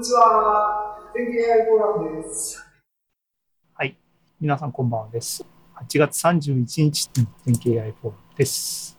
[0.00, 0.98] にちは。
[1.12, 2.66] 天気 AI フォーラムです。
[3.74, 3.98] はい。
[4.40, 5.44] 皆さんこんばんはです。
[5.76, 8.98] 8月31日の天気 AI フォーラムです。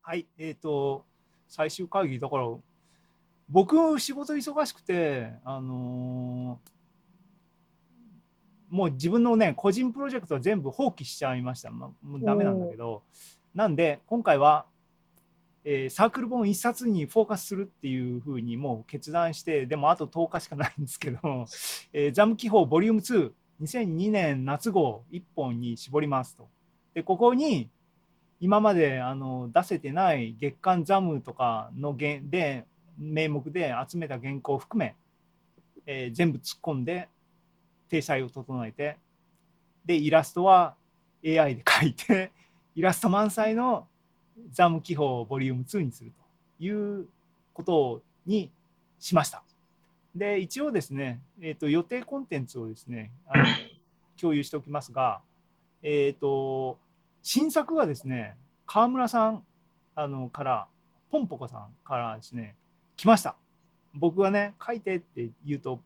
[0.00, 0.26] はい。
[0.38, 1.04] えっ、ー、と、
[1.46, 2.48] 最終会議、だから、
[3.50, 11.70] 僕、仕事忙しくて、あのー、もう自分のね、個人プロジェクトは全部放棄しちゃいました。
[11.70, 13.02] まあ、もうダメなんだけど、
[13.54, 14.64] なんで、今回は
[15.64, 21.18] えー、サークル本1冊にフォーカスするっていうふうにもう決断してでもあと10日しかないんですけど、
[21.92, 23.32] えー、ザム記法ボリューム2
[23.62, 26.48] 2002年夏号1本に絞りますと。
[26.94, 27.70] でここに
[28.40, 32.66] 今まであの出せてない月刊ザムとかので
[32.98, 34.96] 名目で集めた原稿を含め、
[35.86, 37.08] えー、全部突っ込んで
[37.88, 38.98] 体裁を整えて
[39.84, 40.74] でイラストは
[41.24, 42.32] AI で描いて
[42.74, 43.86] イラスト満載の
[44.52, 46.12] ザム記法ボリューム2にする
[46.58, 47.06] という
[47.52, 48.50] ことに
[48.98, 49.42] しました。
[50.14, 53.44] で、一応ですね、えーと、予定コンテンツをですね、あの
[54.20, 55.20] 共有しておきますが、
[55.82, 56.78] えっ、ー、と、
[57.22, 59.42] 新作がですね、川村さん
[59.94, 60.66] あのから、
[61.10, 62.54] ポンポコさんからですね、
[62.96, 63.36] 来ました。
[63.94, 65.80] 僕はね、書いてって言うと、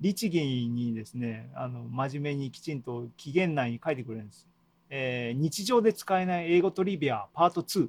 [0.00, 4.48] 律儀にですね、あの真面目にきちんと期限内に書いてくれるんです。
[4.94, 7.88] えー、日常で使えない英語トリビアパート2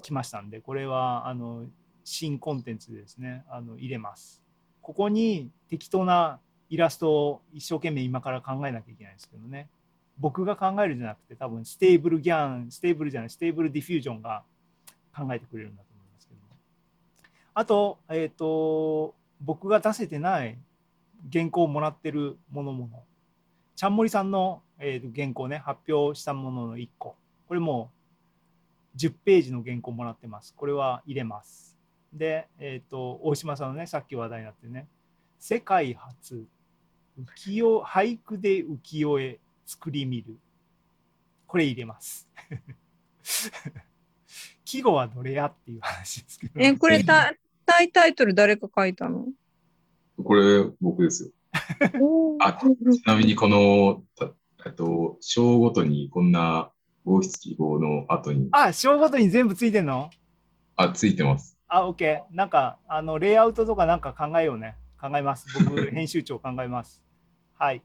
[0.00, 1.66] 来ましたんでこれはあの
[2.02, 3.44] 新コンテンツですね。
[3.50, 4.42] あの入れます。
[4.80, 9.68] ここに適当なイラストを一生懸命今から考えなきゃいけないんですけどね。
[10.18, 14.44] 僕が考えるじゃなくて多分 Stable GAN Stableじゃない Stable Diffusion が
[15.14, 16.40] 考えてくれるんだと思いますけど
[17.52, 20.58] あと,、えーと、僕が出せてない
[21.30, 23.02] 原稿をもらってるものもの。
[23.76, 27.16] ちゃんもりさんのえー、原稿ね、発表したものの1個。
[27.46, 27.90] これも
[28.96, 30.54] 10ページの原稿もらってます。
[30.56, 31.78] これは入れます。
[32.12, 34.88] で、えっ、ー、と、大島さんのね、さっき話題になってね、
[35.38, 36.46] 世界初
[37.18, 40.38] 浮世俳句で浮世絵作り見る。
[41.46, 42.28] これ入れます。
[44.64, 46.60] 季語はどれやっていう話ですけど。
[46.60, 47.32] え、これタ
[47.82, 49.26] イタイトル誰か書いたの？
[50.22, 51.30] これ僕ですよ。
[52.40, 52.66] あち
[53.06, 54.02] なみにこの
[54.66, 56.70] えっと、章ごとにこんな
[57.04, 58.48] 五七記号の後に。
[58.52, 60.10] あ、章ごとに全部ついてんの？
[60.76, 61.56] あ、ついてます。
[61.68, 62.22] あ、OK。
[62.30, 64.76] なんか、あの、レイアウトとかなんか考えようね。
[65.00, 65.46] 考えます。
[65.64, 67.02] 僕、編集長考えます。
[67.58, 67.82] はい。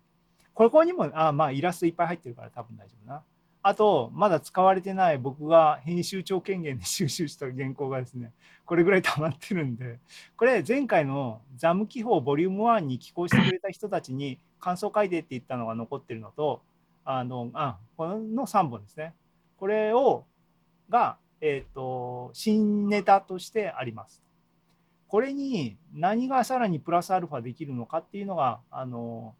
[0.53, 3.24] ここにも、あ、まあ、イラストいっぱい入ってるから多分大丈夫な。
[3.68, 8.31] あと、まだ使われてない僕が編集長権限で収集した原稿がですね、
[8.63, 10.00] これぐらい溜まってるんで、
[10.38, 16.64] これ前回のザム記法ボリューム1に寄稿してくれた人たちに感想書いてって言ったのが残ってるのと、
[17.03, 19.14] あの、あ、この3本ですね。
[19.58, 20.26] これを、
[20.90, 24.24] が、えっ、ー、と、新ネタとしてあります。
[25.08, 29.36] これに何がさらにプラスアルファできるのかっていうのが、あの、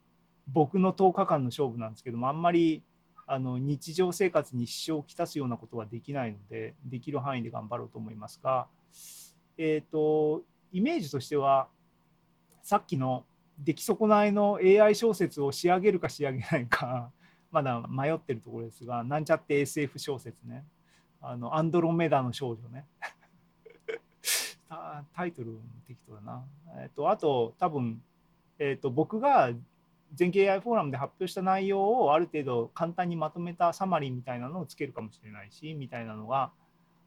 [0.48, 2.84] 僕の10日間の勝負なんですけども、あんまり
[3.26, 8.68] あの日常生活に支障をきたすようなことはできないので、できる範囲で頑張ろうと思いますが、
[9.58, 11.68] えっ、ー、と、イメージとしては、
[12.62, 13.26] さっきの
[13.60, 17.12] 出来損ないの AI 小説を仕上げるか仕上げないか、
[17.52, 20.66] まだ迷ってるところですが、なんちゃって SF 小説ね、
[21.22, 22.86] あのアンドロメダの少女ね。
[25.14, 25.58] タイトル
[25.88, 26.44] 適当だな。
[26.82, 28.02] えっ、と、あと、多分、
[28.60, 29.54] えっ、と、僕が
[30.16, 36.52] 全景 AI フォーラムで発表した内容をある程度簡単にまとめたサマリーみたいなのをつけるかもしれないしみたいなのが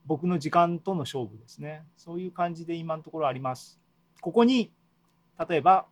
[0.06, 3.80] 僕の時間との勝負ですねそういう感じで今のところあります
[4.20, 4.72] ここに
[5.48, 5.86] 例えば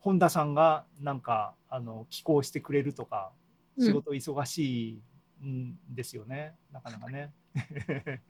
[0.00, 3.32] 本田さんがなんかあの寄稿してくれるとか
[3.78, 5.00] 仕事忙し
[5.42, 7.32] いんですよね、うん、なかなかね。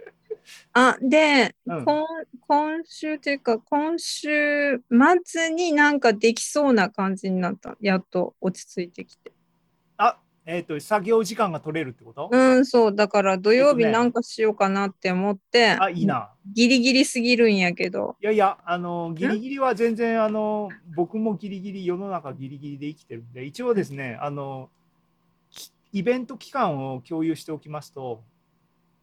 [0.73, 2.07] あで、うん、今
[2.49, 4.83] 今週というか今週
[5.25, 7.77] 末になんかできそうな感じになった。
[7.81, 9.33] やっと落ち着いてきて。
[9.33, 9.40] あ
[10.47, 12.29] えっ、ー、と作業時間が取れるってこと？
[12.33, 12.95] うんそう。
[12.95, 16.31] だから土曜日なんかしようかなって思って、ね、あいいな。
[16.53, 18.17] ギリギリすぎるんやけど。
[18.21, 24.71] いやいやあのギリギリは全然あの僕もギリギリ世の中ギリギリで生きてるんで一応ですねあの
[25.93, 28.23] イベント期間を共有しておきますと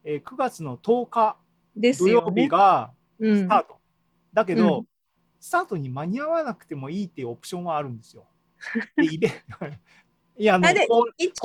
[0.10, 1.36] えー、9月の10日
[1.75, 3.74] 土曜日がスタート。
[3.74, 4.86] ねうん、だけど、うん、
[5.42, 8.24] スタートに間に合わなくてもいいっていうオプションはあるんですよ。
[8.95, 9.30] でイベ
[10.39, 11.38] いや、もう、東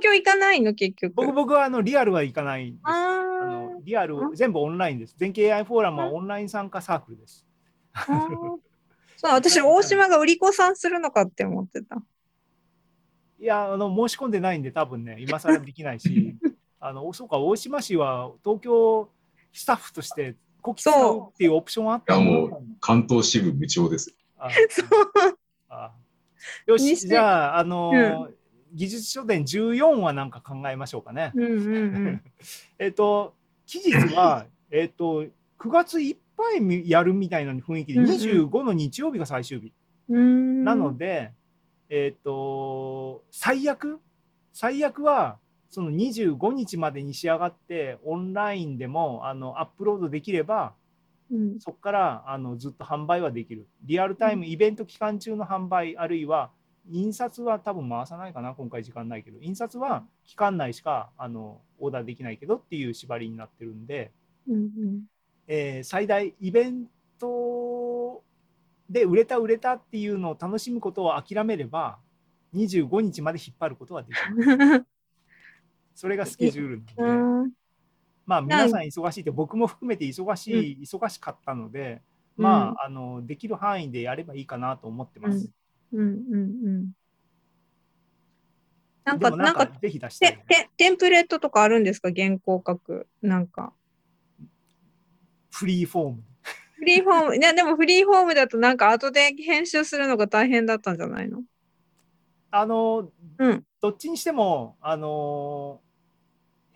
[0.00, 1.14] 京行かないの、結局。
[1.14, 2.80] 僕僕はあのリアルは行かないです。
[2.84, 5.14] あのリアル、全部オンラインです。
[5.18, 7.46] 全景 AI フォーラムはオンライン参加サークルです。
[9.16, 11.96] そう、私、大島が売り子さんするのかって思ってた。
[13.38, 16.36] いや、あの申し込んでないんで、多分ね、今更できないし、
[16.80, 19.10] あのそうか大島市は東京
[19.52, 24.14] スタッフとしてこき使うっていうオプションはあったいやもう関東支部部長です。
[24.38, 25.39] あ そう。
[26.68, 28.40] あよし、じゃあ、あのー
[28.72, 31.32] 技術書店14はなんか考えましょうかね。
[31.34, 32.22] うんうん
[32.78, 33.34] えっと、
[33.66, 35.24] 期日は、 えっと、
[35.58, 39.72] 9月いっぱいみやるみたいな雰囲気で、うんうん25の日曜日が最終日。
[40.08, 40.16] うん。
[40.16, 41.32] うんなので、
[41.88, 44.00] えっと、最悪、
[44.52, 50.74] 最悪は、その25日までに仕上がって、オンラインでもあのアップロードできれば、
[51.30, 51.60] うん。
[51.60, 53.66] そこからあのずっと販売はできる。
[53.82, 56.50] リアルタイムイベント期間中の販売、あるいは
[56.88, 64.10] 印刷は多分回さないかな、今回時間ないけど、印刷は期間内しかあのオーダーできないけどっていう縛りになってるんで、
[64.48, 65.04] うん
[65.46, 66.86] えー最大イベン
[67.18, 68.22] ト
[68.88, 71.98] で売れた売れたっていうのを楽しむことを諦めれば、
[72.54, 74.56] 25日まで引っ張ることはできる。
[74.56, 74.86] う ん
[75.94, 77.52] それがスケジュールうなんで、ん
[78.30, 82.00] まあ皆さん忙しいって僕も含めて忙しい、忙しかったので、
[82.36, 85.50] まあ、あのできる範囲でやればいいかなと思ってます。
[85.92, 86.38] うんうんう
[86.70, 86.92] ん。
[89.04, 90.38] なんか、なんか、ぜひ出して。
[90.48, 92.12] てテンプレートとかあるんですか？
[92.14, 93.08] 原稿書く。
[93.20, 93.72] なんか。
[95.50, 96.22] フリーフォーム。
[96.74, 101.42] フリーフォーム、いやでもフリーフォームだとなんか後で編集するのが大変だったんじゃないの？
[102.52, 103.64] あの、うん。
[103.80, 105.80] どっちにしても、あの、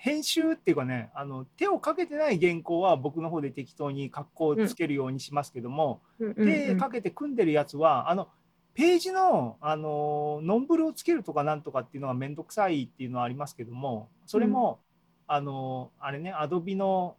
[0.05, 6.47] 編集っていうかね、あの手をかけてない原稿は僕の方で適当に格好をつけるようにしますけども、うんうんうん。
[6.47, 8.29] 手かけて組んでるやつは、あの、
[8.75, 14.79] ページの、あの、ノンブルをつけるとかなんとかっていうのがめんどくさいっていうのはありますけども、それも、
[15.27, 17.17] あの、あれね、アドビの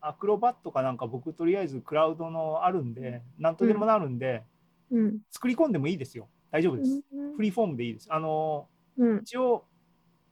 [0.00, 4.44] アクロバットかなんか僕とりあえずクラウドのあるんで、なんとでもなるんで、
[4.92, 5.18] うん。
[5.32, 6.28] 作り込んでもいいですよ。
[6.52, 7.02] 大丈夫です。
[7.12, 7.34] うん。
[7.34, 8.06] フリーフォームでいいです。
[8.08, 9.18] あの、うん。
[9.22, 9.64] 一応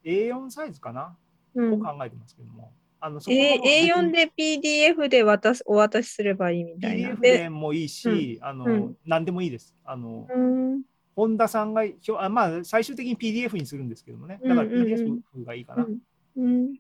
[0.05, 1.28] A4 サイズかな、うん
[1.61, 2.73] を考えてますけども。
[3.01, 7.11] あのそこの A、A4 で PDF で渡すお渡しすればいいみたいな。
[7.11, 9.77] PDF でもいいし、あの、うん何でもいいです。
[9.85, 10.83] あの、うん
[11.15, 14.39] 本田さんがひょあ、まあ、最終的に PDF にするんですけどもね。
[14.41, 15.85] だから PDF がいいかな、
[16.37, 16.75] うん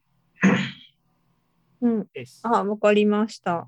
[1.81, 2.41] うん、です。
[2.45, 3.67] あ、わかりました。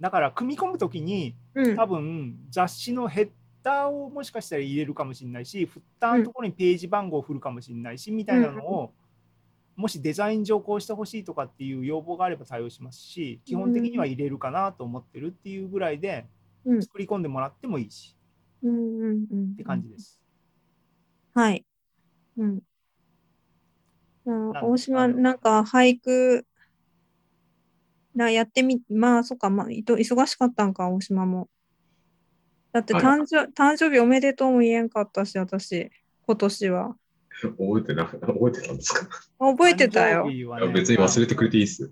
[0.00, 3.30] だから、組み込むときに、うん多分雑誌のヘッ
[3.62, 8.92] ダーをもしかしたら入れるかもしれないし、フッターのところにページ番号を振るかもしれないし、みたいなのを、
[9.76, 16.26] もしデザイン上こうしてほしいとかっていう要望があれば対応しますし、基本的には入れるかなと思ってるっていうぐらいで、
[16.64, 18.16] うん作り込んでもらってもいいし、
[18.62, 20.18] うんうんうんって感じです。
[21.34, 21.64] はい。
[22.38, 22.62] うん。
[24.26, 26.46] 大島、なんか俳句、
[28.14, 31.48] なやってみ、まあ、そっか、まあ、いと忙しかったんか、大島も。
[32.72, 35.90] だってはい誕生、誕生日おめでとうも言えんかったし、私、
[36.26, 36.96] 今年は。
[37.42, 39.08] 覚えてな、覚えてたんですか？
[39.38, 40.24] 覚えてたよ。
[40.72, 41.88] 別に忘れてくれていいっすよ。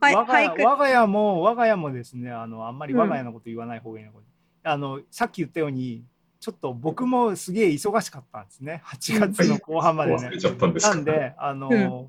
[0.00, 0.64] はい、我が家。
[0.64, 4.18] 我が家も我が家もですねあのあんまり我が家のこと言わない方がいいのか、
[4.64, 6.04] あのさっき言ったように
[6.40, 8.82] ちょっと僕もすげえ忙しかったんですね。
[8.86, 10.28] 8月の後半までね。
[10.28, 10.94] 忘れちゃったんですか？
[10.94, 12.06] なんであの、うん。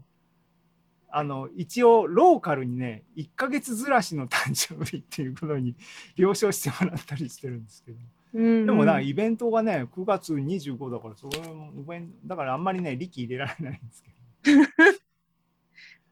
[1.09, 5.73] あの一応ローカルにね1ヶ月ずらしの誕生日っていうことに
[6.17, 7.97] 了承してもらったりしてるんですけど
[8.33, 14.17] うんでもなイベントがね9月25だからそれもイベンだからあんまりね力入れられないんですけど。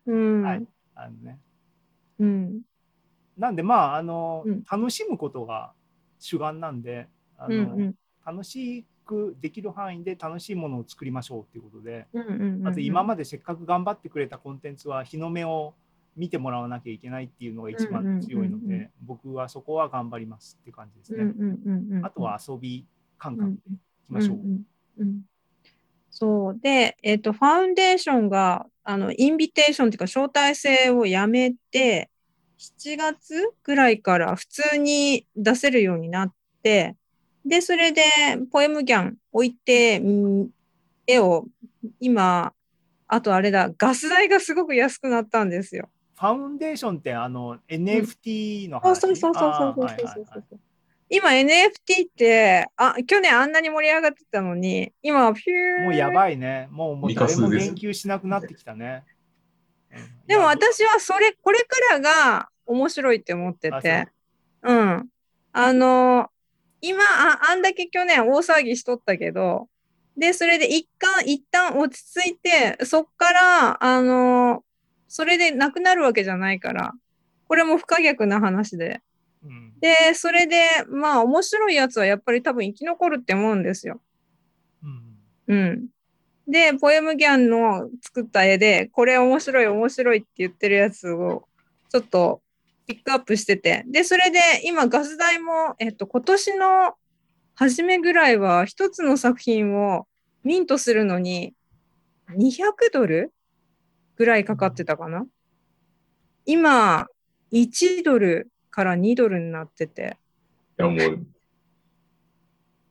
[0.07, 0.41] うん。
[0.43, 0.67] はい。
[0.95, 1.39] あのね。
[2.19, 2.61] うん。
[3.37, 4.63] なんでまああの、うん。
[4.69, 5.73] 楽しむことが
[6.19, 7.07] 主眼なんで
[7.37, 7.95] あの、うんうん。
[8.25, 12.67] 楽しくできる範囲で楽しいものを作りましょうっていうことで、うんうんうん。
[12.67, 15.73] あと今までせっかく頑張ってくれたコンテンツは日の目を
[16.15, 21.33] 見てもらわなきゃいけないっていうのが一番強いので僕はそこは頑張りますって感じですね。
[22.03, 22.85] あとは遊び
[23.17, 24.37] 感うん覚でいきましょう。
[26.09, 32.09] そうで、えっと、ファウンデーションがあのインビテーションっていうか招待制をやめて
[32.57, 36.95] 7月ぐらいから普通に出せるようになって
[37.45, 38.03] でそれで
[38.49, 40.09] ポエムギャン置いてう
[40.45, 40.49] ん
[41.05, 41.45] 絵を
[41.99, 42.53] 今
[43.07, 45.89] あとあれだガス代がすごく安くなったんですよ。
[46.17, 50.59] ファウンデーションってあの NFT のそう話、そうそうそうあそうそうーはいはいはいそう。
[51.09, 56.67] 今 NFT ってあ去年あんなに盛り上がってたのに今ピューもうやばいね。
[56.71, 59.03] もうもう誰も言及しなくなってきたね。
[59.07, 59.15] うん
[60.27, 64.07] でも私はそれ、これからが面白いって思ってあて。
[64.63, 65.07] うん。
[65.51, 66.29] あの、
[66.81, 69.69] 今あ、あんだけ去年大騒ぎしとったけど、
[70.17, 74.63] で、それで一旦、一旦落ち着いて、そっから、あの、
[75.15, 76.91] それでなくなるわけじゃないから、
[77.47, 79.01] これも不可逆な話で。
[79.45, 84.01] うんで、それで、まあ、面白いやつはやっぱり多分生き残るって思うんですよ。
[85.47, 85.87] うんうん。
[86.45, 91.47] で、ポエムギャンの作った絵で、これ面白い面白いって言ってるやつを、
[91.89, 92.41] ちょっと
[92.85, 93.85] ピックアップしてて。
[93.87, 96.93] で、それで今ガス代も、えっと、今年の
[97.53, 100.07] 初めぐらいは一つの作品を
[100.43, 101.53] ミントするのに
[102.31, 103.31] 200ドル？
[104.17, 105.25] ぐらいかかってたかな。
[106.45, 107.07] 今、
[107.51, 110.17] 1ドルから2ドルになってて。
[110.79, 111.25] いや、もう、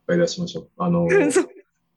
[0.07, 0.69] 買い出しましょう。
[0.77, 1.49] あの、そう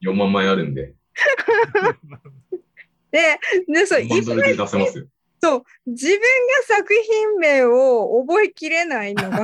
[0.02, 0.94] 4万枚あるんで、
[3.10, 5.06] で、で、そう、4万ドルで出せますよ。
[5.40, 6.22] そう、自分が
[6.66, 9.42] 作品名を覚えきれないのが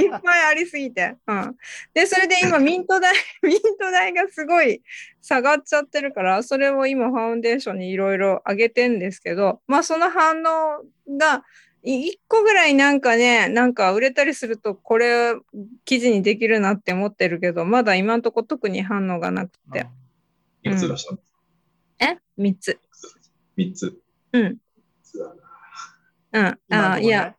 [0.00, 1.16] いいっぱいありすぎて。
[1.26, 1.56] うん。
[1.94, 4.82] で、それで今 ミント代、 ミント代がすごい
[5.20, 10.84] 下がっちゃってるから、それを今ファウンデーションにいろいろ上げてんですけど、まあその反応
[11.18, 11.44] が、
[11.82, 15.34] 1個ぐらいなんかね、なんか売れたりすると、これ
[15.86, 19.86] 記事にできるなって思ってるけど、まだ今んとこ特に反応がなくて。
[20.62, 21.28] いくつ出したんです
[22.06, 22.06] か？
[22.06, 22.78] え ?3 つ。
[23.56, 23.98] ?3 つ。
[24.32, 24.58] うん。
[25.10, 25.34] 3つだ
[26.32, 26.92] なうん。
[26.94, 27.34] あ、いや。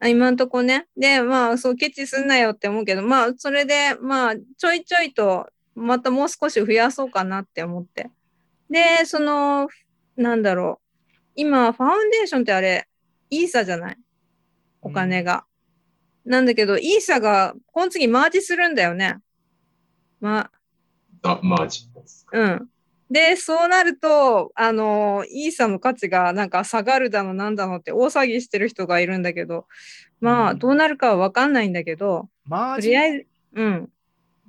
[0.00, 0.86] あ今んとこね。
[0.96, 8.10] で、まあ、そう、ケチすんなよって思うけど、まあ、それで、まあ、ちょいちょいと、またもう少し増やそうかなって思って。
[8.68, 9.68] で、その、
[10.16, 11.10] なんだろう。
[11.36, 12.86] 今、ファウンデーションってあれ、
[13.30, 13.98] イーサじゃない？
[14.82, 15.46] お金が。
[16.24, 19.18] なんだけど、イーサが、この次マージするんだよね。
[20.20, 20.50] ま
[21.22, 21.88] あ、マージ。
[22.32, 22.68] うん。
[23.14, 29.66] で、そうなると、あの、イーサの価値がなんか下がるだのなんだのって大騒ぎしてる人がいるんだけど、
[30.20, 32.28] まあ、うんどうなるかはわかんないんだけど、
[32.74, 33.90] とりあえず、うん。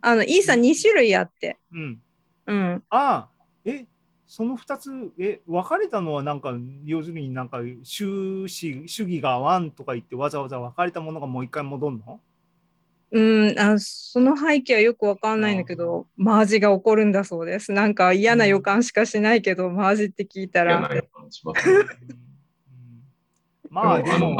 [0.01, 2.01] あの、イーサ2種類あって、うん。
[2.47, 2.83] うん。
[2.89, 3.29] ああ、
[3.65, 3.85] え、
[4.27, 6.53] その2つ、え、分かれたのはなんか、
[6.85, 12.21] 要するになんか、主主主義が合わんとか言ってわざわざ分かれたものがもう一回戻るの？
[13.15, 17.71] うん、あその背景はよくわかんないんだけど、マージが起こるんだそうです。
[17.71, 21.75] なんか嫌な予感しかしないけど、マージって聞いたら、嫌な予感しますね。
[21.79, 21.85] うん。
[23.69, 24.35] まあ、でも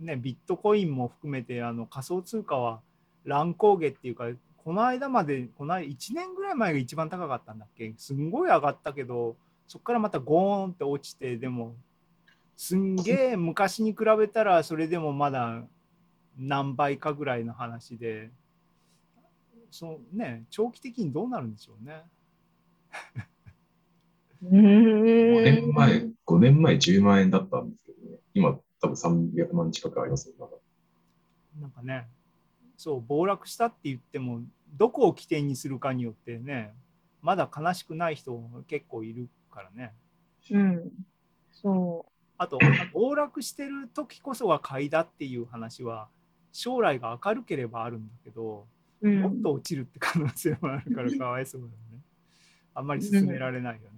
[0.00, 2.80] ーね、ビットコインも含めてあの仮想通貨は
[3.26, 4.28] 乱高下っていうか、
[4.64, 7.92] この間まで、この間1年ぐらい前が一番高かったんだっけ？
[7.98, 9.36] すんごい上がったけど、
[9.68, 11.74] そこからまたゴーンって落ちて、でも、
[12.56, 15.64] すんげえ昔に比べたら、それでもまだ
[16.38, 18.30] 何倍かぐらいの話で、
[19.70, 22.02] そうね、長期的にどうなるんでしょうね。
[24.42, 25.44] う5ーん。
[25.44, 28.18] 年前、5年前10万円だったんですけどね。
[28.34, 30.34] 今、多分300万近くありますよ。
[30.38, 30.52] まだ
[31.60, 32.08] なんかね、
[32.76, 34.42] そう、暴落したって言っても、
[34.76, 36.74] どこを起点にするかによってね、
[37.22, 39.92] まだ悲しくない人結構いるからね。
[40.50, 40.92] うん。
[41.52, 42.58] そあと、
[42.92, 46.08] 暴落してる時こそが買いだっていう話は、
[46.54, 48.66] 将来が明るければあるんだけど、
[49.02, 49.08] う。
[49.08, 49.20] うん。
[49.20, 52.00] もっと落ちるって可能性もあるから かわいそうだよね。
[52.74, 53.88] あんまり進められないよね。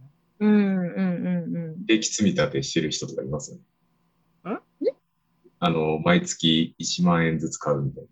[0.40, 1.84] うんうんうんうん。
[1.86, 4.54] 定期積み立てしてる人とかいますよね。
[4.54, 4.58] ん
[5.58, 8.04] あの、毎月1万円ずつ買うみたい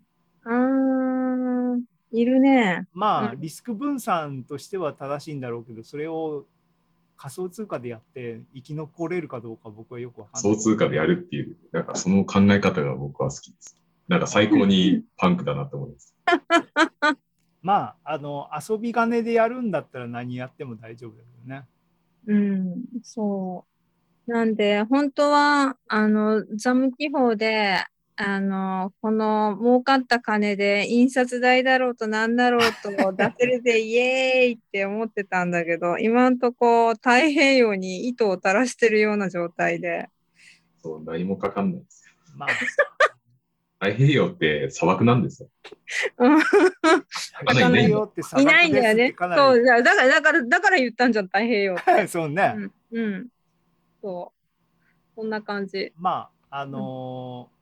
[0.45, 0.51] な。
[0.51, 2.87] あー、いるね。
[2.93, 6.45] まあ、うんリスク分散としては正しいんだろうけど、それを
[7.17, 10.43] 仮想通貨でやって生き残れるかどうか僕はよくわかんない。
[10.43, 13.84] 仮想通貨でやるっていう、なんかその考え方が僕は好きです。
[14.07, 16.15] なんか最高にパンクだなと思います。
[17.61, 21.65] まあ、あの、遊び金でやるんだったら何やっても大丈夫だけどね。
[22.27, 23.65] うん、そ
[24.27, 24.31] う。
[24.31, 27.83] なんで、本当は、あの、ザム記法で、
[28.17, 40.09] あの、この儲かった金で印刷代だろうと何だろうと出せるぜ、イエーイって思ってたんだけど、今んとこ太平洋に糸を垂らしてるような状態で。
[40.81, 42.13] そう、何もかかんないですよ。
[42.37, 42.49] まあ、
[43.79, 45.49] 太平洋って砂漠なんですよ。
[46.17, 49.15] うんかなりねよって砂い漠ないんだよね。
[49.17, 52.07] そう、だから、だから、だから言ったんじゃん、太平洋って。
[52.07, 52.55] そうね。
[52.55, 53.27] うん、うん。
[54.01, 55.15] そう。
[55.15, 55.93] こんな感じ。
[55.97, 57.55] まあ、あのー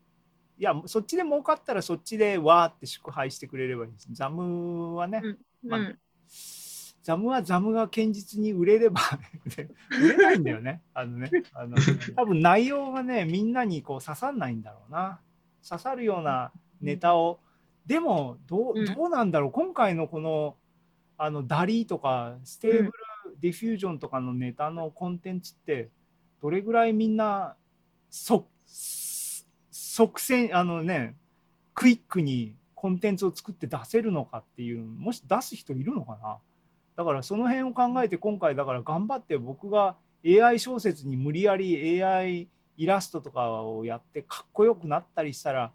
[0.59, 4.07] いや、そっちで儲かったらそっちでわーって祝杯してくれればいいです。
[4.11, 5.37] ザムはね、うん
[5.69, 5.99] まあうん。
[7.03, 9.01] ザムはザムが堅実に売れれば
[10.01, 10.81] 売れないんだよね。
[10.93, 11.75] あのね、あの
[12.15, 15.19] 多分内容がね、みんなにこう刺さんないんだろうな。
[15.67, 16.51] 刺さるような
[16.81, 17.39] ネタを、
[17.85, 18.85] でもどううん。
[18.85, 20.55] どうなんだろう、今回のこの
[21.17, 22.91] あの DALL-Eとか Stable
[23.39, 25.89] Diffusion とかのネタのコンテンツって、
[26.41, 27.55] どれぐらいみんな
[28.09, 31.15] そ即戦、あのね、
[31.73, 36.37] クイックにコンテンツを作って出せるのかっていう、もし出す人いるのかな。
[36.95, 45.71] だからその辺を考えて今回だから頑張って僕が AI 小説に無理やり AI イラストとかをやってかっこよくなったりしたら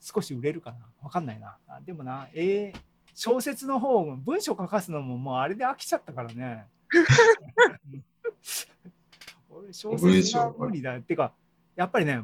[0.00, 0.78] 少し売れるかな？
[1.02, 1.56] わかんないな。
[1.68, 2.78] あでもな、えー
[3.18, 6.66] 小説の方、文章書かすのももうあれで飽きちゃったからね。
[9.48, 10.98] 俺小説が無理だ。
[10.98, 11.32] ってか、
[11.76, 12.20] やっぱりね、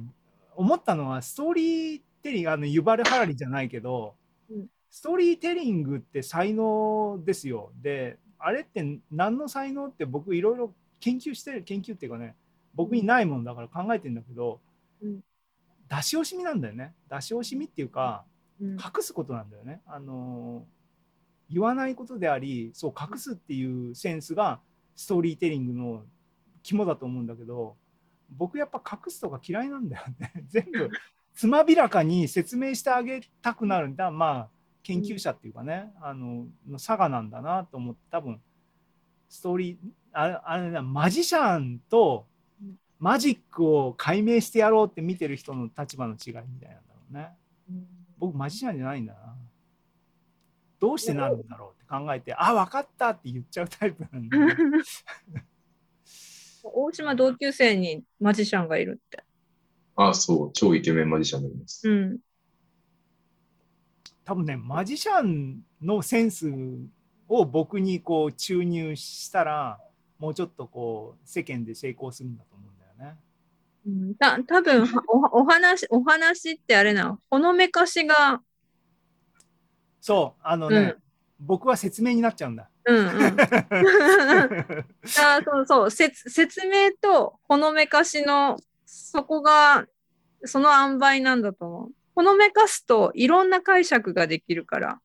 [0.54, 4.14] 思ったのはストーリーテリングあのユバル・ハラリじゃないけど、
[4.50, 12.37] うんストーリーテリングって才能ですよであれって何の才能って僕いろいろ研究してる研究っていうかね
[12.75, 14.61] 僕にないもんだから考えてんだけど、
[15.02, 15.21] うん。
[15.88, 16.95] 出し惜しみなんだよね。
[17.11, 18.25] 出し惜しみっていうか
[18.61, 18.73] うん。
[18.73, 19.83] 隠すことなんだよね。
[19.87, 20.64] あの
[21.50, 24.61] 言わないことでありそう隠すっていうセンスが
[24.97, 26.05] ストーリーテリングの
[26.62, 27.76] 肝だと思うんだけど
[28.31, 30.33] 僕やっぱ隠すとか嫌いなんだよね。
[30.49, 30.91] 全部
[31.35, 33.88] つまびらかに説明してあげたくなる。
[33.88, 34.50] んだまあ
[34.83, 38.41] 研究者っていうかね、あのの差がなんだなと思って多分
[39.29, 39.79] ストーリー
[40.12, 42.31] あれあれなマジシャンとうん
[43.02, 46.75] マジックを解明してやろうって見てる人の立場の違いみたいなんだろ
[47.11, 47.30] うね
[48.16, 49.35] 僕マジシャンじゃないんだな
[50.78, 54.38] どうしてなるんだろうって考えてあ分かったって言っちゃうタイプなんで、
[56.62, 59.25] 大島同級生にマジシャンがいるって。
[59.97, 61.88] あ、そう、超イケメンマジシャンがいます。
[61.88, 62.21] うん。
[64.25, 66.52] 多分ねマジシャンのセンス
[67.28, 69.80] を僕にこう注入したら
[70.21, 72.72] もうちょっとこう世間で成功するんだと思う。
[73.86, 74.14] うん。
[74.16, 78.42] た多分お お話、お話ってあれな、ほのめかしが、
[80.02, 80.40] そう。
[80.42, 80.96] あのね、
[81.38, 82.68] 僕は説明になっちゃうんだ。
[82.84, 83.06] うんうん。
[85.20, 85.90] あそうそう。
[85.90, 89.86] 説、説明とほのめかしの、そこが、
[90.44, 91.90] その塩梅なんだと思う。
[92.16, 95.00] ほのめかすといろんな解釈ができるから、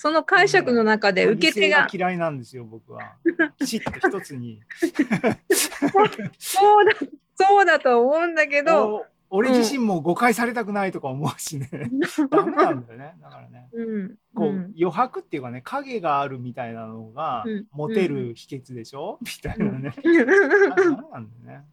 [0.00, 3.16] その解釈の中で受け手が、嫌いなんですよ僕は。
[3.58, 4.62] きちっと一つに。
[6.38, 6.92] そうだ、
[7.34, 8.94] そうだと思うんだけど、
[9.30, 11.68] お俺自身も誤解されたくないとか思うしね。
[12.30, 13.16] ダメなんだよね。
[13.20, 13.68] だからね。
[13.72, 14.14] うん。
[14.36, 19.92] こう、うん余白っていうかね影があるみたいなのがうんモテる秘訣でしょ、みたいなね。
[19.96, 21.64] あダメなんだよね。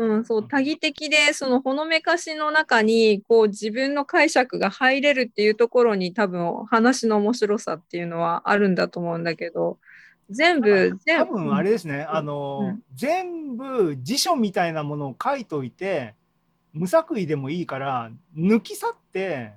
[0.00, 9.78] うん、そう、多義的で、そのほのめかしの中に、こう自分の解釈が入れるっていうところに多分話の面白さっていうのはあるんだと思うんだけど、
[10.30, 12.82] 全部、全多分あれですね、あの、うん。
[12.94, 16.14] 全部辞書みたいなものを書いといて
[16.72, 19.52] 無作為でもいいから抜き去って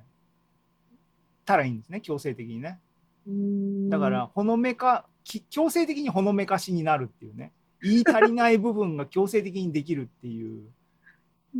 [1.46, 2.80] たらいいんですね強制的にね。
[3.26, 3.88] うん。
[3.88, 7.52] だからほのめかき強制的にほのめかしになるっていうね
[7.84, 10.62] 言い足りない部分が強制的にできるっていう。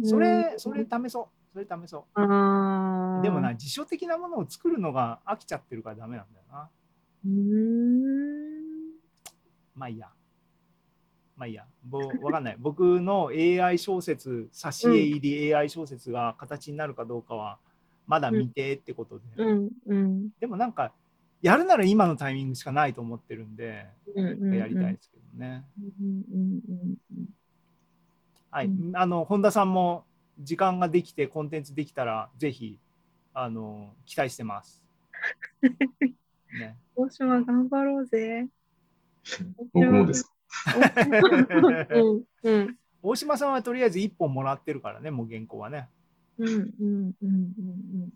[0.03, 1.27] それそれ試そう。
[1.53, 2.21] それ試そう。
[3.23, 6.71] でもな辞書的なものを作るのが飽きちゃってるからダメなんだよな。
[9.77, 10.09] まあいいや。
[11.37, 11.67] まあいいや。
[11.85, 12.57] ぼわかんない。
[12.59, 17.59] 僕の AI 小説、挿絵入り AI 小説が形になるかどうかは、
[18.07, 19.25] まだ未定ってことで。
[19.37, 19.71] うん。
[19.87, 20.29] うん。
[20.41, 20.93] でもなんか、
[21.43, 24.55] やるなら今のタイミングしかないと思ってるんで、うんうん。
[24.55, 25.65] やりたいですけどね。
[28.51, 28.67] はい。
[28.67, 30.05] うんあの、本田さんも
[30.41, 32.79] 時間ができて、コンテンツできたら、ぜひ、
[33.33, 34.83] あの、期待してます。
[36.59, 36.77] ね。
[36.95, 38.49] 大島頑張ろうぜ。
[39.73, 40.31] 僕もです。
[43.03, 45.89] 大島さんはとりあえず1本もらってるからね、もう原稿はね。
[46.39, 48.13] うんうんうんうん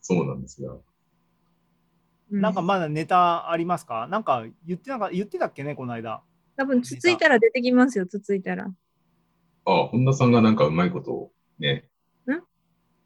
[0.00, 0.72] そうなんですが。
[0.72, 4.06] うんなんかまだネタありますか？
[4.06, 6.22] なんか言ってなんか言ってたっけね、この間。
[6.56, 8.66] 多分つついたら出てきますよ、つついたら。
[9.64, 11.88] あ、本田さんがなんかうまいことをね、
[12.26, 12.40] ん？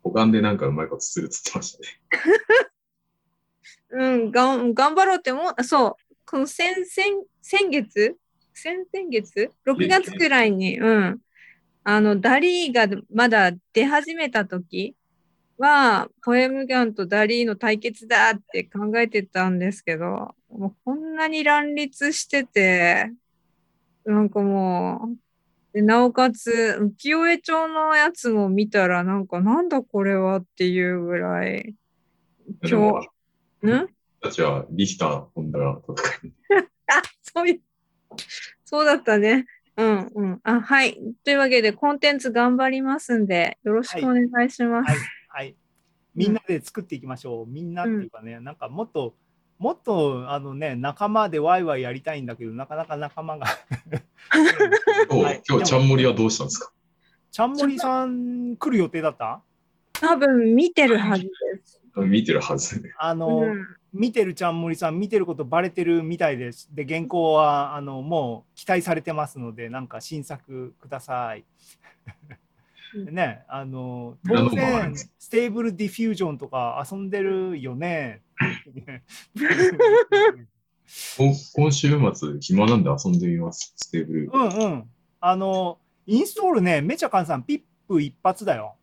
[0.02, 1.88] 保管でなんかうまいことするっつってましたね。
[3.90, 5.64] うん、がん頑張ろうって思う。
[5.64, 8.16] そう、この先先先月？
[8.56, 11.20] 先々月 ?6 月くらいに、うん。
[11.84, 14.96] あの、ダリーがまだ出始めた時
[15.58, 23.12] は、ポエムガンとダリーの対決だって考えてたんですけど、もうこんなに乱立してて、
[24.06, 25.16] なんかもう、
[25.72, 31.74] でなおかつ、浮世絵帳のやつも見たら、なんか、なんだこれはっていうぐらい、
[32.62, 33.00] 今
[33.62, 33.88] 日、ん？
[34.20, 36.32] たちはリヒター、本田が戦い。
[36.88, 37.60] あ、そういう、
[38.64, 39.46] そうだったね。
[39.76, 40.40] うんうん。
[40.44, 40.98] あ、はい。
[41.24, 44.90] というわけで、コンテンツ頑張りますんで、よろしくお願いします。
[44.90, 44.98] はい。
[45.28, 45.56] はい。
[46.14, 47.46] みんなで作っていきましょう。
[47.46, 49.14] みんなっていうかね、なんかもっと、
[49.58, 53.46] もっとあのね、仲間でワイワイやりたいんだけど、なかなか仲間が。
[55.10, 56.72] 今はい日、今日、ちゃんもりはどうしたんですか？
[57.30, 59.40] ちゃんもりさん来る予定だった？
[59.94, 61.30] 多分見てるはずで
[61.64, 61.80] す。
[61.96, 62.82] 見てるはず。
[62.98, 66.68] あの、うん見てるちゃんもりさん、見てることバレてるみたいです。
[66.74, 71.46] で、原稿はあのもう期待されてますので、なんか新作ください。
[73.10, 78.20] ね、あの当然 Stable Diffusion とか遊んでるよね。
[81.18, 83.72] 今今週末、暇なんで遊んでみます。
[83.76, 84.30] Stable。
[84.32, 84.90] うんうん。
[85.20, 88.76] あの、インストールね、めちゃ簡単、ピップ一発だよ。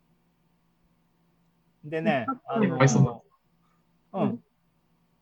[1.83, 3.21] でね、あうんの、Python だう
[4.13, 4.43] うんん。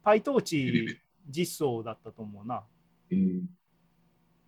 [0.04, 0.98] PyTorch
[1.30, 2.64] 実装だったと思うな。
[3.12, 3.42] えー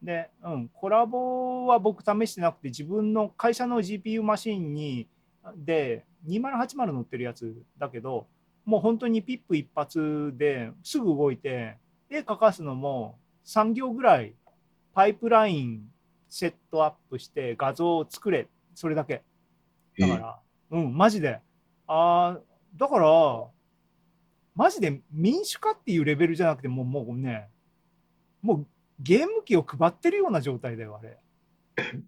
[0.01, 5.07] で、うん、 Colab は僕試してなくて、自分の会社の GPU マシンに、
[5.55, 8.27] で、2080乗ってるやつだけど、
[8.65, 11.77] もう本当にピップ一発ですぐ動いて、
[12.09, 14.35] 絵描かすのも3行ぐらい
[14.93, 15.81] パイプライン
[16.29, 19.23] セットアップして画像を作れ、それだけ。
[19.99, 20.39] だから、
[20.71, 21.39] うん、マジで。
[21.87, 22.39] ああ、
[22.77, 23.45] だから、
[24.55, 27.49] マジで民主化っていうレベルじゃなくて、もうもうね、
[28.41, 28.67] もう
[28.99, 31.17] ゲーム機を配ってるような状態だよ、あれ。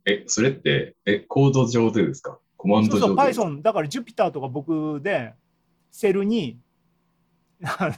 [0.05, 2.39] え、それって、え、コード上でですか？
[2.55, 5.33] コマンそうそう、ド上でですか？Python、だから Jupyter とか僕で、
[5.95, 6.59] セルに、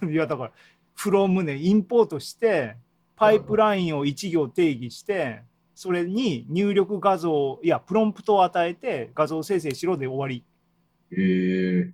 [0.08, 0.52] いや、だから、
[0.96, 2.76] from ね、インポートして、
[3.16, 5.42] パイプラインを1行定義して、
[5.74, 10.44] それに入力画像、いや、プロンプトを与えて、画像生成しろで終わり。
[11.12, 11.94] えー、い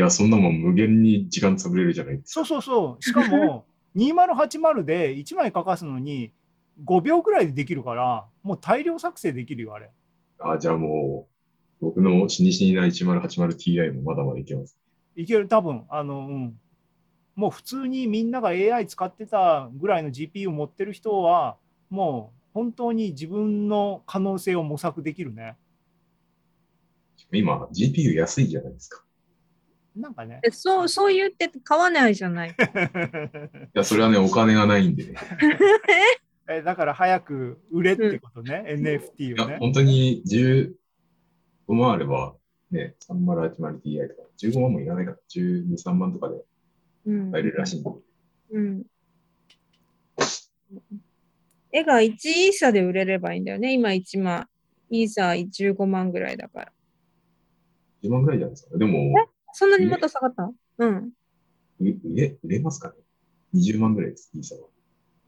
[0.00, 2.46] や、そんなもん無限に時間潰れるじゃないですか。
[2.46, 3.02] そうそうそう。
[3.02, 6.32] しかも、 2080で1枚書かすのに
[6.86, 9.90] 5秒ぐらいでできるから、もう大量作成できるよ、あれ。
[10.38, 11.28] あ、じゃあも
[11.82, 14.80] う、僕の死に死にな 1080Ti もまだまだいけます。
[15.16, 16.60] いける、多分あの、うん。
[17.36, 21.56] もう普通にみんなが AI 使ってたぐらいの GPU を持ってる人は、
[21.88, 25.56] もう本当に自分の可能性を模索できるね。
[27.32, 29.04] 今、GPU 安いじゃないですか。
[29.96, 30.40] なんかね。
[30.42, 32.50] えそう、そう言って買わないじゃない。
[32.54, 32.54] い
[33.74, 35.14] や、それはね、お金がないんでね。
[36.48, 39.56] えだから早く売れってことね、い NFT をや、ね。
[39.58, 40.72] 本当に15
[41.68, 42.34] 万あれば、
[42.70, 46.44] ね、3080Ti とか、15万もいらないから、12、3万とかで
[47.06, 47.90] うん買えるらしいんで。
[48.52, 48.82] うん。
[51.72, 53.72] 絵が1イーサで売れればいいんだよね。
[53.72, 54.48] 今1万。
[54.90, 56.72] イーサ15万ぐらいだから。
[58.02, 58.76] 10万ぐらいじゃないですか？
[58.78, 59.14] でも、
[59.52, 60.96] そんなにまた下がったうん。
[61.80, 62.94] う売れ、売れますかね
[63.54, 64.60] ?20 万ぐらいです、イーサは。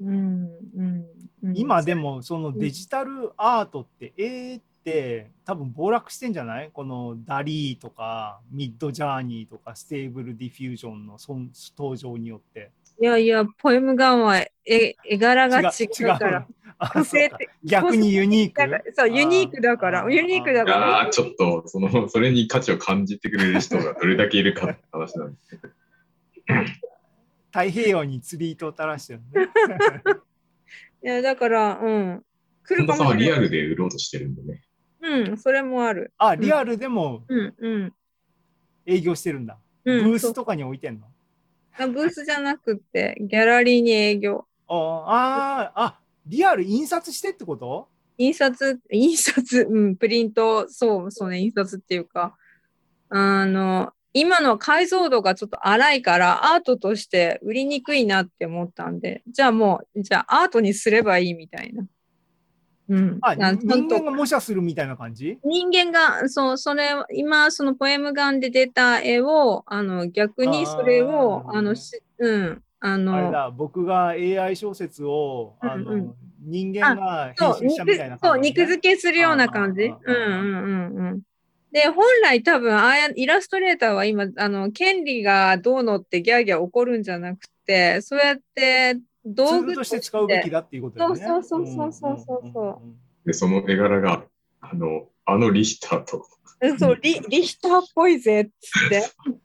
[0.01, 0.49] うん。
[0.77, 1.07] うん。
[1.45, 6.71] うん今でもそのデジタルアートって、絵って多分暴落してんじゃない？
[6.73, 12.71] この DALL-Eとか Midjourneyとか Stable Diffusion のそん登場によって。
[13.01, 16.47] いやいや、ポエム GAN は絵絵柄が違うから。
[16.79, 18.93] あ個性そうか的逆にユニーだからク？
[18.97, 20.11] そう、ユニークだから。
[20.11, 21.07] ユニークだから。
[21.07, 25.69] ー、ちょっと、その、それに価値を感じてくれる人がどれだけいるかって話なんですけど。
[27.53, 29.49] 太平洋に釣り糸を垂らしてるね。
[31.05, 32.25] いや、だから、うん。
[32.65, 33.41] 来本田さんはるかもしれない。
[33.41, 34.63] リアルで売ろうとしてるんでね。
[35.03, 36.13] うん、それもある。
[36.17, 37.95] あ、リアルでもうん、うん。
[38.87, 39.59] 営業してるんだ。
[39.85, 41.07] うん、ブースとかに置いてんの？
[41.77, 44.47] あブースじゃなくて、ギャラリーに営業。
[44.69, 47.89] ああー、あ、リアル印刷してってこと？
[48.19, 52.37] 印刷、印刷、うん、プリント、そう、そうね、印刷っていうか、
[53.09, 61.85] あの、今の解像度がちょっと荒いから、アートとして売りにくいなって思ったんで、じゃあもう、じゃあアートにすればいいみたいな。
[62.93, 63.19] うん。
[63.23, 65.39] あ、人と間が模写するみたいな感じ？
[65.45, 79.83] 人間が、そう、それ、今、そのポエムガンで出た絵を、あの、逆にそれを、あの、しうん、ああれの、だ、僕が AI 小説を、あの、うんうん人間がそう、編集したみたいな感じ、肉付けするような感じ？
[79.83, 81.21] うんうんうんうん。
[81.71, 91.21] で、本来多分、ああやイラストレーターは今、あの、権利がどうのってギャーギャー怒るんじゃなくて、そうやって道具ルとして使うべきだっていうことだよね。
[91.21, 94.25] そうそうそうそうそうそうんんんで、その絵柄が、
[94.61, 96.27] あの、あのリヒターと、
[96.61, 99.03] えそうリ、リヒターっぽいぜっつって。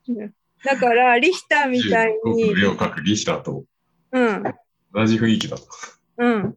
[0.64, 3.64] だから、リヒターみたいに中、国の絵を描くリヒターと
[4.12, 4.44] うん、
[4.94, 5.64] 同じ雰囲気だと。
[6.18, 6.56] うん。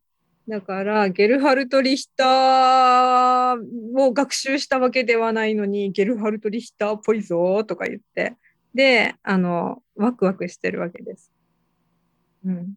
[0.48, 3.58] だから、ゲルハルト・リヒター
[3.96, 8.36] を学習したわけではないのに、ゲルハルト・リヒターっぽいぞとか言って、
[8.74, 11.32] で、あの、ワクワクしてるわけです。
[12.44, 12.74] うん。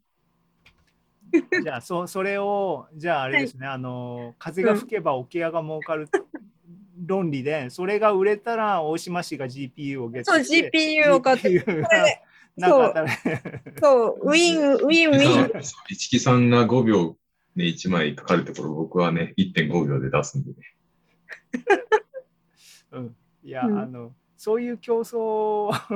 [1.63, 6.07] じゃあそ、それを、じゃああれですね、あの、風が吹けば桶屋が儲かる
[7.05, 10.71] 論理で、それが売れたら大島氏が GPU をゲットそう、して。
[10.71, 11.65] GPU を買って、しいそ
[14.07, 15.61] う、ウィン、ウィン、ウィン。
[15.89, 17.17] 一木さんが5秒
[17.55, 20.55] ね、1枚かかるところ、僕はね、1.5秒で出すんでね。
[22.91, 25.87] うん、いや、うんあのそういう競争は、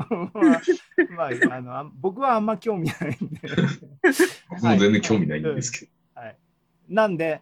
[1.17, 3.41] まあ、あの僕はあんま興味ないんで、
[4.49, 5.91] 僕も全然興味ないんですけど。
[6.21, 6.37] はい、
[6.87, 7.41] なんで、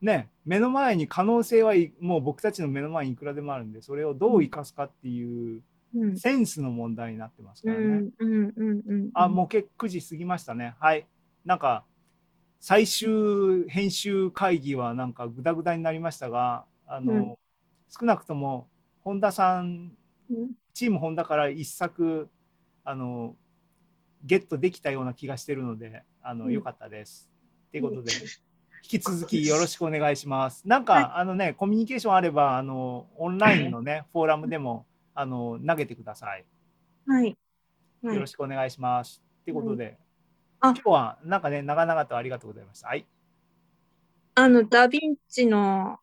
[0.00, 5.60] ね、目の前に可能性はいもう僕たちの目の前にいくらでもあるんで、それをどう生かすかっていう
[5.96, 7.86] うん、センスの問題になってますうからね。
[7.86, 9.10] ん、うん、うん、うん。
[9.14, 10.74] あ、もう結構9時過ぎましたね。
[10.80, 11.06] はい。
[11.44, 11.84] なんか、
[12.60, 17.34] 最終編集会議はなんかグダグダになりましたが、あの、うん
[17.96, 18.66] 少なくとも
[19.04, 19.92] 本田さん
[20.72, 22.28] チームホンダから一作
[22.84, 23.36] あの
[24.24, 27.30] ゲットできたような気がしてるのであの、うんよかったです。
[27.70, 28.12] ということで
[28.82, 30.66] 引き続き よろしくお願いします。
[30.66, 36.44] なんか、はいあのねコミュニケーションあればあのオンラインのねフォーラムでもあの投げてください。
[37.06, 37.36] はい。
[38.02, 39.22] はいよろしくお願いします。
[39.44, 39.98] ということで、
[40.60, 42.88] あ今日はなんかね長々とありがとうございました。
[42.88, 43.06] はい。
[44.36, 46.00] あの、ダヴィンチの、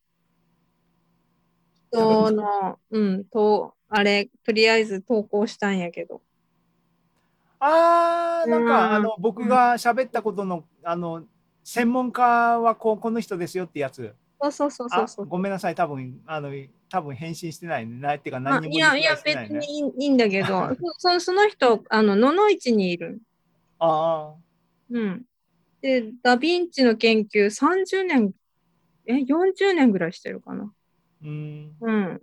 [1.91, 6.21] その、うん、と、あれ、とりあえず投稿したんやけど。
[7.59, 11.23] あーなんか、うんあの僕が喋ったことのあの
[11.63, 14.15] 専門家はこうこの人ですよってやつ。
[14.41, 15.25] そうそうそうそうあそう。
[15.27, 16.49] ごめんなさい多分あの
[16.89, 17.99] 多分返信してないね。
[17.99, 19.21] なっていうかあ何にもいやいやいね。
[19.23, 23.21] 別にいいいいんだけど、 そそその人、あの、野々市にいる。
[23.77, 24.33] あ
[24.89, 25.25] うん。
[25.81, 28.33] で、ダヴィンチの研究30年、
[29.05, 30.73] え、40年ぐらいしてるかな。
[31.23, 31.75] あ、うん。
[31.81, 32.15] うん。
[32.15, 32.19] っ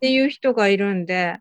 [0.00, 1.38] ていう人がいるんで、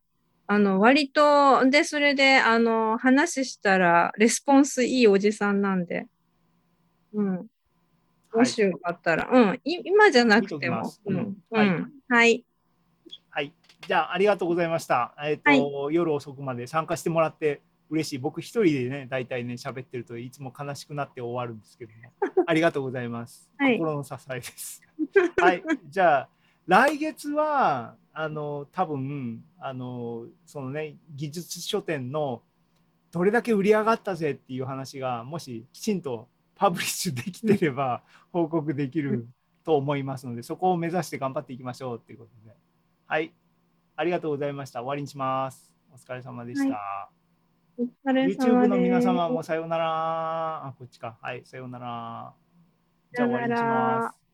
[0.47, 6.07] あの、割と、で、それで、あの、話したら、レスポンスいいおじさんなんで、
[7.13, 7.37] うん。
[7.37, 7.45] はい
[8.31, 9.61] もしよかったら、うん。
[9.63, 11.37] い今じゃなくてもす、うんうん。
[11.49, 11.91] はいうん。
[12.07, 12.45] はい。
[13.31, 13.53] はい。
[13.87, 15.15] じゃあありがとうございました。
[15.23, 18.17] えっ、と、夜遅くまで参加してもらって嬉しい。
[18.19, 22.13] 僕一人でね大体ね喋ってるといつも悲しくなって終わるんですけども、
[22.45, 23.49] ありがとうございます。
[23.57, 24.81] はい心の支えです。
[25.37, 25.63] はい。
[25.87, 26.29] じゃあ
[26.69, 32.43] 来月はあの多分あのそのね技術書店の
[33.11, 39.27] どれだけ売り上がったぜっていう話がもしきちんとパブリッシュできてれば 報告できる
[39.63, 42.55] と思いますのでそこを目指して頑張っていきましょうっていうことで。
[43.07, 43.33] はい。
[43.95, 44.81] ありがとうございました。
[44.81, 45.73] 終わりにします。
[45.91, 47.09] お疲れ様でした、
[47.79, 48.47] お疲れ様です。
[48.47, 50.67] YouTube の皆様もさようなら。
[50.67, 51.17] あこっちか。
[51.19, 51.43] はい。
[51.45, 52.33] さようなら。
[53.11, 54.28] じゃあ終わりにします